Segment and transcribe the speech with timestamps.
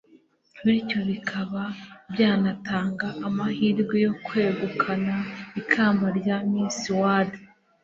[0.63, 1.63] bityo bikaba
[2.13, 5.15] byanatanga amahirwe yo kwegukana
[5.61, 7.33] ikamba rya miss world